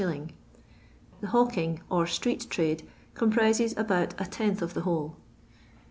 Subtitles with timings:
[1.19, 5.15] The hawking or street trade comprises about a tenth of the whole.